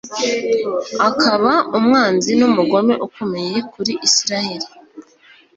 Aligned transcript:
akaba 1.09 1.53
umwanzi 1.77 2.29
n'umugome 2.39 2.93
ukomeye 3.07 3.57
kuri 3.71 3.93
israheli 4.07 4.67